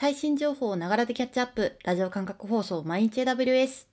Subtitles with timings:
[0.00, 3.88] 最新情報をながらでキャッチアップ、ラジオ感覚放送毎日 AWS。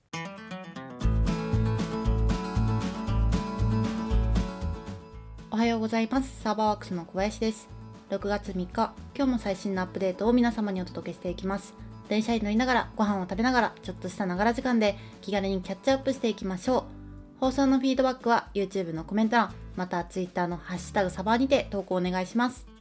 [5.50, 6.42] おはようございます。
[6.42, 7.68] サーバーワークスの小林です。
[8.10, 11.74] 6月3日、今日も最新のアップデートを皆様にお届けしていきます。
[12.08, 17.40] 電車に乗りながら、ご飯を食べながら、ちょっとしたながら時間で気軽にキャッチアップしていきましょう。
[17.40, 22.75] 放送のフィードバックは YouTube のコメント欄、また Twitter のハッシュタグサバーにて投稿お願いします。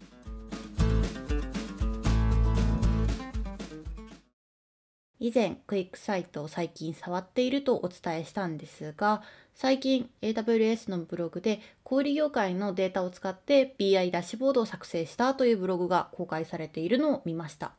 [5.26, 9.24] 以前クイックサイトを最近触っているとお伝えしたんですが
[9.56, 17.72] 最近 AWS のブログで小売業界のデータを使って BI ダッシュボードを作成したというブログが公開されているのを見ました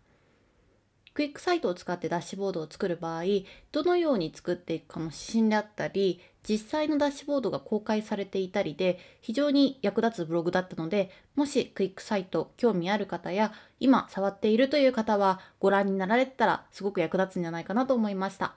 [1.17, 3.23] クイックサイトを使ってダッシュボードを作る場合
[3.73, 18.55] どのように作っていくかの指針であったり実際のダッシュボードが公開されていたりで非常に役立つブログだったのでもしクイックサイト興味ある方や今触っているという方はご覧になられたらすごく役立つんじゃないかなと思いました。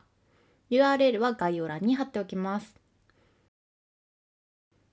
[0.70, 2.76] URL は概要欄に貼っておきます。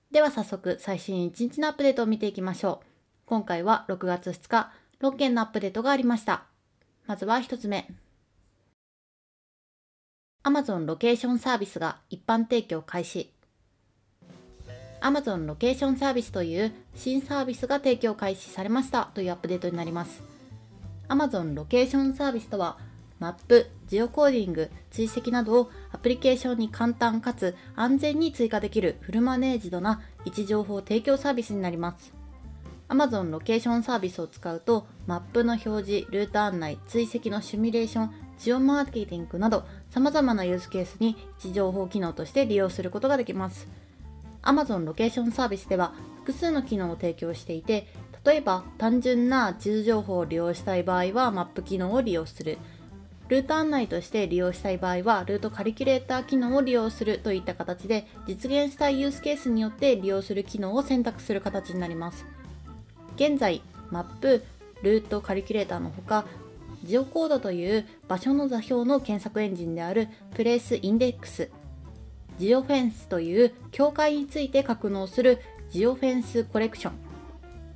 [0.09, 2.85] では早速最新1日のアップデートを見ていきましょう。
[3.25, 4.71] 今回は6月2日
[5.01, 6.45] 6件のアップデートがありました。
[7.07, 7.87] まずは1つ目。
[10.43, 13.31] Amazon ロケーションサービスが一般提供開始。
[14.99, 20.21] Amazon ロケーションサービスという新サービスが提供開始されましたというアップデートになります。
[21.07, 22.77] Amazon ロケーションサービスとは
[23.19, 32.13] マップ、ジオコーディング、追跡などをアプリケーションに簡単かつ安全に追加できるフルマネージドな位置情報提供サービスになります。
[32.89, 43.67] Amazon ロケーションサービスを使うとマップの表示、ルート案内、追跡のシミュレーション、ジオマーケティングなど様々なユースケースに位置情報機能として利用することができます。
[44.43, 45.93] Amazon ロケーションサービスでは
[46.25, 47.87] 複数の機能を提供していて、
[48.25, 52.57] 例えば単純な地図情報を利用したい場合はマップ機能を利用する。
[53.29, 62.25] ルート案内として利用したい場合はルートカリキュレーター機能を利用するといった形で実現したいユースケースによって利用する機能を選択する形になります。
[63.15, 64.43] 現在、マップ、
[64.83, 66.25] ルートカリキュレーターのほか
[66.83, 71.49] ジオコードという場所の座標の検索エンジンであるプレイスインデックス、
[72.37, 75.39] ジオフェンスという境界について格納する
[75.69, 76.93] ジオフェンスコレクション、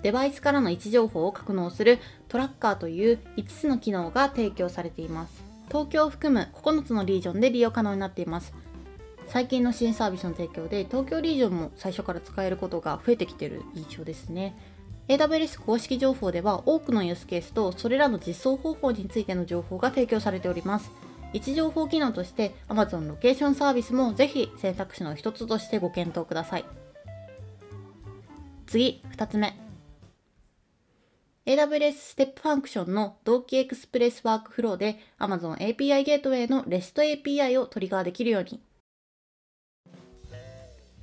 [0.03, 5.43] デバイスからの位置情報を格納するトラッカーという5つの機能が提供されています。
[5.67, 8.53] 東京を含む9つのリージョンで利用可能になっています。
[9.27, 14.55] 最近の新サービスの提供で東京リージョンも最初から使えることが増えてきている印象ですね。
[15.11, 20.89] AWS 公式情報では多くのユースケースとそれらの実装方法についての情報が提供されております。
[21.33, 26.65] 位置情報機能として Amazon ロケーションサービスもぜひ選択肢の一つとしてご検討ください。
[28.67, 29.59] 次、2つ目。
[31.45, 38.61] AWS ステップファンクションの同期エクスプレスワークフローで Amazon API Gateway の REST API をトリガーできるように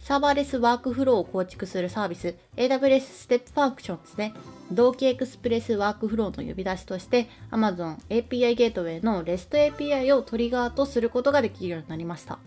[0.08, 4.32] サーバーレスワークフローを構築するサービス AWS Step Functions ですね。
[4.72, 12.38] 同期エクスプレスワークフローの呼び出しとして Amazon API Gateway の REST API をトリガーとすることができるようになりました。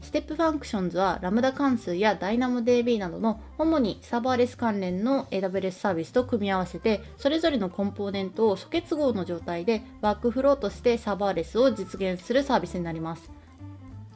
[0.00, 13.45] Step Functions は Lambda 関数や DynamoDB などの主にサーバーレス関連の AWS サービスと組み合わせてそれぞれのコンポーネントを疎結合の状態でワークフローとしてサーバーレスを実現するサービスになります。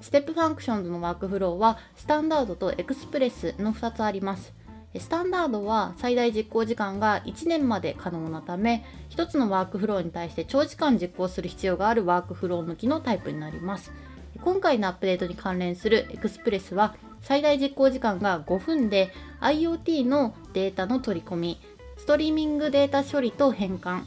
[0.01, 4.53] Step Functions のワークフローはスタンダードとエクスプレスの2つあります。
[4.99, 13.93] スタンダードは最大実行時間が1年まで可能なため、1つのワークフローに対して長時間実行する必要があるワークフロー向きのタイプになります。
[14.43, 21.61] 今回のアップデートに関連するエクスプレスは最大実行時間が5分で IoT のデータの取り込み、
[21.99, 24.05] ストリーミングデータ処理と変換、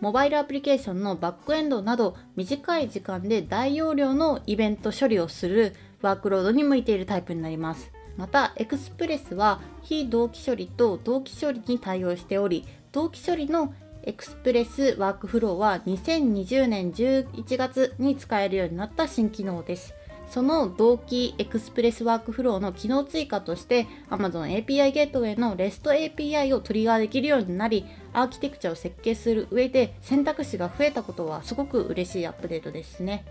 [0.00, 7.90] モバイルアプリケーションのバックエンドなど短い時間で大容量のイベント処理をするワークロードに向いているタイプになります。
[8.16, 19.94] また、エクスプレスは非同期処理と同期処理に対応しており、同期処理のエクスプレスワークフローは2020年11月に使えるようになった新機能です。
[20.28, 33.24] その同期エクスプレスワークフローの機能追加として Amazon API Gateway の REST API をトリガーできるようになりアーキテクチャを設計する上で選択肢が増えたことはすごく嬉しいアップデートですね。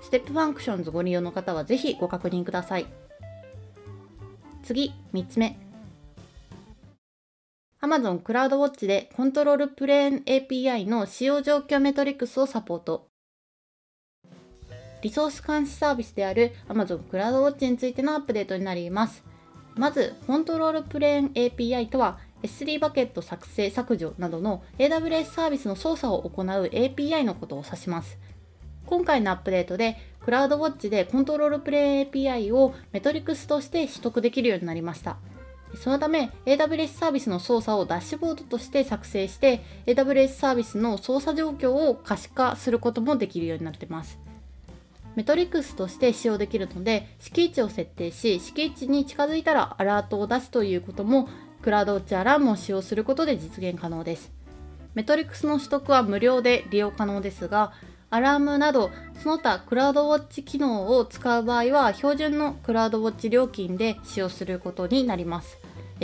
[0.00, 2.86] Step Functions ご利用の方はぜひご確認ください。
[4.62, 5.58] 次3つ目。
[7.82, 13.08] Amazon クラウドウォッチでコントロールプレーン API の使用状況メトリックスをサポート。
[15.06, 19.22] リソース監視サービスである Amazon クラウドウォッチについてのアップデートになります。
[19.76, 28.18] まず、コントロールプレーン API とは S3 バケット作成削除などの AWS サービスの操作を行う API のことを指します。
[28.84, 35.18] 今回のアップデートで、クラウドウォッチでコントロールプレイ API をメトリクスとして取得できるようになりました。
[35.76, 44.18] そのため、AWS サービスの操作をダッシュボードとして作成して、AWS サービスの操作状況を可視化することもできるようになってます。
[45.16, 51.28] メトリクスとして使用できるので、敷地を設定し、敷地に近づいたらアラートを出すということも、
[51.62, 54.30] クラウドウォッチアラームを使用することで実現可能です。
[54.94, 57.72] メトリクスの取得は無料で利用可能ですが、
[58.10, 58.90] アラームなど
[59.22, 65.58] その他クラウドウォッチ機能を使う場合は標準のクラウドウォッチ料金で使用することになります。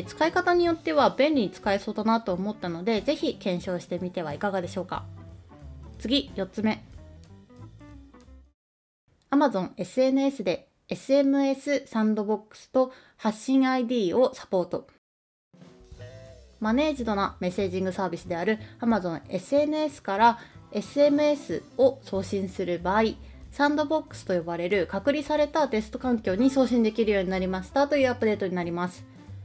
[0.06, 5.04] 使い方によっては便利に使えそうだなと思ったのでぜひ検証してみてはいかがでしょうか。
[5.98, 6.82] 次4つ目。
[9.32, 14.86] Amazon SNS で SMS サンドボックスと発信 ID をサポート
[16.60, 20.38] マネージドなメッセージングサービスである Amazon SNS から
[20.70, 23.14] SMS を送信する場合、
[23.50, 29.04] サンドボックスと呼ばれる隔離されたテスト環境に送信できるようになりましたというアップデートになります。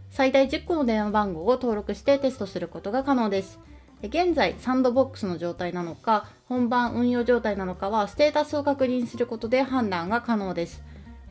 [0.09, 3.57] 最大10個の電話番号を登録してテストすることが可能です。
[4.03, 10.83] 現在、サンドボックスの状態なのか、本番運用状態なのかは、ステータスを確認することで判断が可能です。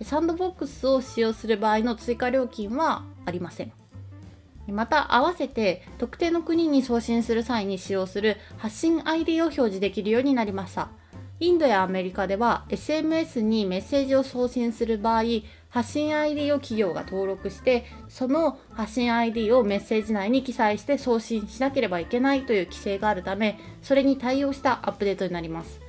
[0.03, 3.73] サンドボックスを使用する場合の追加料金はありません。
[4.69, 10.89] また合わせて特定の国に送信する際に使用する発信 ID を表示できるようになりました。
[11.39, 15.23] インドやアメリカでは SMS にメッセージを送信する場合、
[15.69, 25.87] 発信 ID を企業が登録して、その発信 ID をメッセージ内に記載して送信しなければいけないという規制があるため、それに対応したアップデートになります。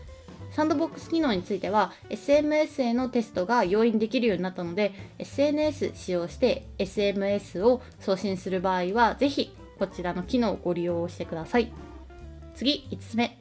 [0.52, 11.72] サンドボックス機能については SMS へのテストが容易にできるようになったので SNS 使用して SMS を送信する場合はぜひこちらの機能をご利用してください
[12.56, 13.38] 次5つ目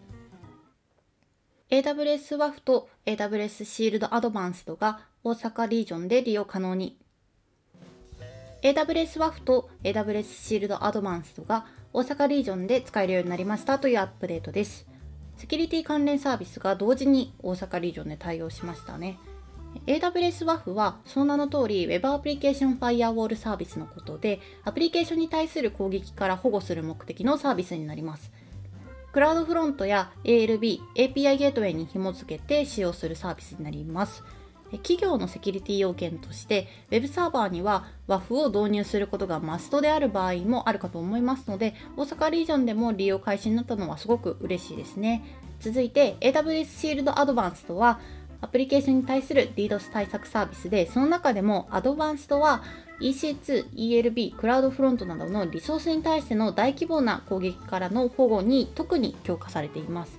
[1.71, 6.96] AWS WAF と AWS シールドアドバンスドが大阪リージョンで利用可能に
[8.62, 14.87] AWS WAF と AWS シールドアドバンスドが大阪リージョンで使えるようになりましたというアップデートです。
[15.37, 19.19] セキュリティ関連サービスが同時に大阪リージョンで対応しましたね。
[19.88, 28.31] AWS WAF はその名の通り Web アプリケーションファイアウォールサービスのことでアプリケーションに対する攻撃から保護する目的のサービスになります。
[29.11, 34.23] クラウドフロントや ALB、API ゲートウェイに紐付けて使用するサービスになります。
[34.72, 45.24] 企業のセキュリティ要件として Web サーバーには WAF を導入することがマストである場合もあるかと思いますので大阪リージョンでも利用開始になったのはすごく嬉しいですね。
[45.60, 47.98] 続いて AWS シールドアドバンストは
[48.40, 52.62] アプリケーションに対する DDoS 対策サービスでその中でもアドバンストは
[53.00, 60.18] EC2、ELB、クラウドフロントなどのリソースに対しての大規模な攻撃からの保護に特に強化されています。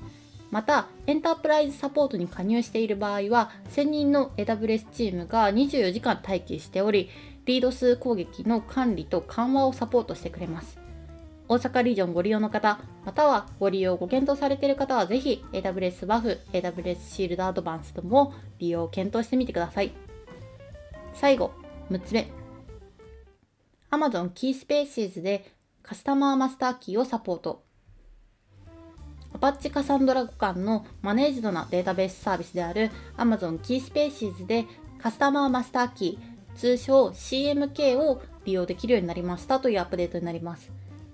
[0.49, 7.09] また、エンタープライズサポートに加入している場合は、専任の AWS チームが24時間待機しており、
[7.45, 10.79] リード数攻撃の管理と緩和をサポートしてくれます。
[11.49, 19.93] 大阪リージョンご利用の方、またはご利用ご検討されている方は、ぜひ AWS WAF、AWS シールドアドバンスとも利用を検討してみてください。
[21.13, 21.51] 最後、
[21.89, 22.29] 6つ目。
[23.91, 27.66] Amazon Key Spaces でカスタマーマスターキーをサポート。
[29.33, 34.65] アパッチカサンドラ互換のマネージドなデータベースサービスである Amazon Keyspaces で
[34.99, 40.71] カスタマーマスターキー、通称 CMK を利用できるようになりましたというアップデートになります。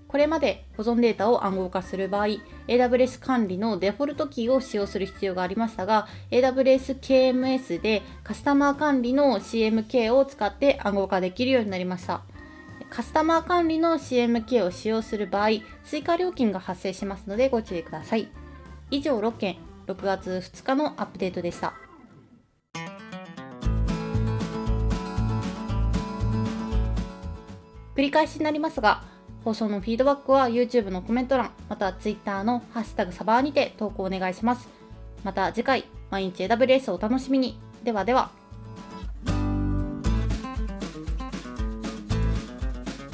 [0.08, 2.26] これまで保存データを暗号化する場合、
[2.68, 12.22] AWS 管理のデフォルトキーを使用する必要がありましたが、AWS KMS でカスタマー管理の CMK を使って暗号化できるようになりました。
[12.94, 15.48] カスタマー管理の CMK を使用する場合、
[15.84, 18.28] 追加料金が発生しますのでご注意ください。
[18.92, 19.56] 以上6件、
[19.88, 21.74] 6月2日のアップデートでした。
[27.96, 29.02] 繰り返しになりますが、
[29.44, 34.68] 放送のフィードバックは YouTube のコメント欄、また Twitter のハッシュタグサバーにて投稿お願いします。
[35.24, 37.58] また次回、毎日 AWS をお楽しみに。
[37.82, 38.43] ではでは。